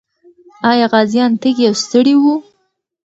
آیا 0.69 0.85
غازیان 0.93 1.31
تږي 1.41 1.65
او 1.69 1.75
ستړي 1.83 2.15
وو؟ 2.17 2.35